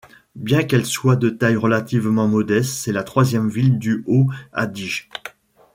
[0.35, 5.07] Bien qu'elle soit de taille relativement modeste, c'est la troisième ville du Haut-Adige.